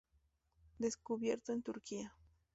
Descubierto 0.79 1.53
en 1.53 1.61
Turquía. 1.61 2.11